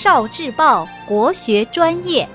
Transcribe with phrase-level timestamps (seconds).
[0.00, 2.28] 少智报国学专业。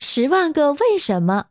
[0.00, 1.44] 十万个为什么？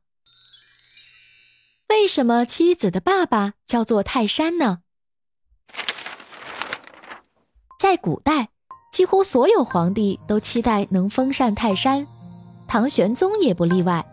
[1.88, 4.80] 为什么妻子的爸爸叫做泰山呢？
[7.80, 8.50] 在古代，
[8.92, 12.06] 几乎所有皇帝都期待能封禅泰山，
[12.68, 14.06] 唐玄宗也不例外。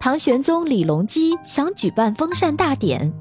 [0.00, 3.12] 唐玄宗李隆基想举办封禅大典，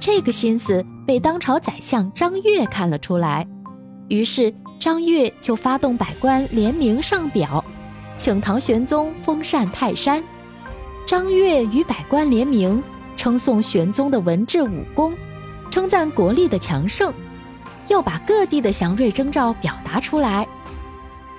[0.00, 3.46] 这个心思被当朝宰相张悦看了出来，
[4.08, 7.64] 于是张悦就发动百官联名上表，
[8.18, 10.22] 请唐玄宗封禅泰山。
[11.06, 12.82] 张悦与百官联名，
[13.16, 15.14] 称颂玄宗的文治武功，
[15.70, 17.14] 称赞国力的强盛，
[17.88, 20.46] 又把各地的祥瑞征兆表达出来。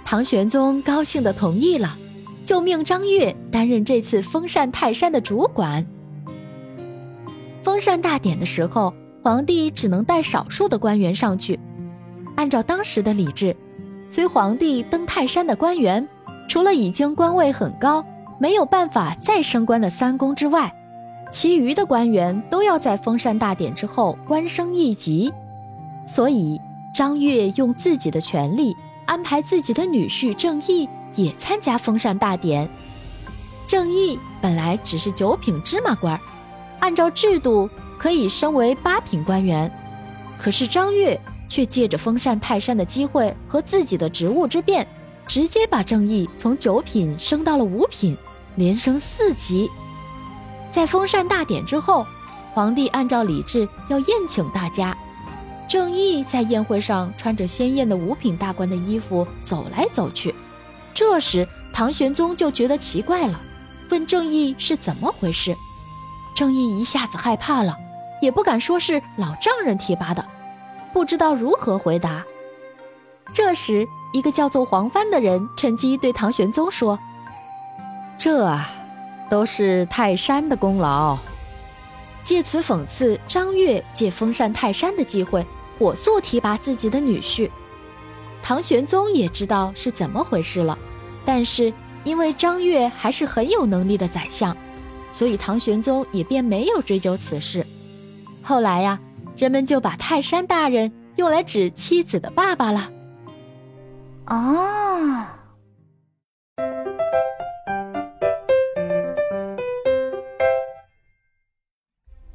[0.05, 1.97] 唐玄宗高兴地同意了。
[2.45, 5.85] 就命张悦担任这次封禅泰山的主管。
[7.61, 8.93] 封禅大典的时候，
[9.23, 11.59] 皇帝只能带少数的官员上去。
[12.35, 13.55] 按照当时的礼制，
[14.07, 16.07] 随皇帝登泰山的官员，
[16.47, 18.05] 除了已经官位很高、
[18.39, 20.71] 没有办法再升官的三公之外，
[21.31, 25.33] 其余的官员都要在封禅大典之后官升一级。
[26.07, 26.59] 所以，
[26.93, 30.87] 张悦用自己的权力安排自己的女婿郑义。
[31.15, 32.69] 也参加封禅大典。
[33.65, 36.19] 郑义本来只是九品芝麻官，
[36.79, 39.71] 按照制度可以升为八品官员，
[40.37, 44.87] 可是张悦却借着封禅泰山的机会和自己的职务之便，
[45.25, 48.17] 直接把郑义从九品升到了五品，
[48.55, 49.69] 连升四级。
[50.69, 52.05] 在封禅大典之后，
[52.53, 54.95] 皇帝按照礼制要宴请大家，
[55.67, 60.33] 郑义在宴会上穿着鲜艳的五品大官的衣服走来走去。
[60.93, 63.39] 这时，唐玄宗就觉得奇怪了，
[63.89, 65.55] 问郑义是怎么回事。
[66.35, 67.75] 郑义一下子害怕了，
[68.21, 70.25] 也不敢说是老丈人提拔的，
[70.93, 72.23] 不知道如何回答。
[73.33, 76.97] 这时，一个叫做黄帆的人趁机对唐玄宗说
[78.17, 78.69] ：“这啊，
[79.29, 81.17] 都是泰山的功劳。”
[82.23, 85.45] 借此讽刺张悦借封禅泰山的机会，
[85.77, 87.49] 火速提拔自己的女婿。
[88.41, 90.77] 唐玄宗也知道是怎么回事了。
[91.25, 94.55] 但是，因为张悦还是很有能力的宰相，
[95.11, 97.65] 所以唐玄宗也便没有追究此事。
[98.47, 98.97] 后来呀，
[99.35, 102.89] 人们就把泰山大人用来指妻子的爸爸了。
[104.27, 105.25] 哦，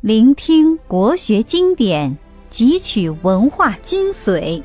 [0.03, 2.15] 聆听国学经典，
[2.50, 4.62] 汲取文化精髓，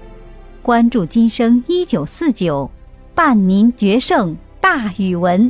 [0.61, 2.69] 关注今生一九四九。
[3.15, 5.49] 伴您决胜大语文。